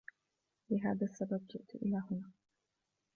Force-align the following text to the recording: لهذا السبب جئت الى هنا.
لهذا 0.69 1.03
السبب 1.05 1.47
جئت 1.47 1.75
الى 1.75 2.03
هنا. 2.11 2.31